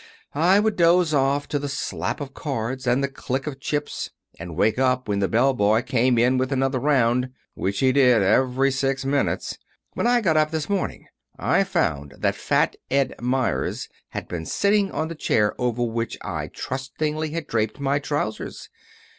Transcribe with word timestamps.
I 0.33 0.59
would 0.59 0.77
doze 0.77 1.13
off 1.13 1.47
to 1.49 1.59
the 1.59 1.69
slap 1.69 2.19
of 2.19 2.33
cards, 2.33 2.87
and 2.87 3.03
the 3.03 3.07
click 3.07 3.45
of 3.45 3.59
chips, 3.59 4.09
and 4.39 4.55
wake 4.55 4.79
up 4.79 5.07
when 5.07 5.19
the 5.19 5.27
bell 5.27 5.53
boy 5.53 5.83
came 5.83 6.17
in 6.17 6.39
with 6.39 6.51
another 6.51 6.79
round, 6.79 7.29
which 7.53 7.81
he 7.81 7.91
did 7.91 8.23
every 8.23 8.71
six 8.71 9.05
minutes. 9.05 9.59
When 9.93 10.07
I 10.07 10.21
got 10.21 10.37
up 10.37 10.49
this 10.49 10.67
morning 10.67 11.05
I 11.37 11.63
found 11.63 12.15
that 12.17 12.33
Fat 12.33 12.77
Ed 12.89 13.13
Meyers 13.21 13.89
had 14.09 14.27
been 14.27 14.47
sitting 14.47 14.89
on 14.89 15.07
the 15.07 15.13
chair 15.13 15.53
over 15.61 15.83
which 15.83 16.17
I 16.23 16.47
trustingly 16.47 17.29
had 17.33 17.45
draped 17.45 17.79
my 17.79 17.99
trousers. 17.99 18.69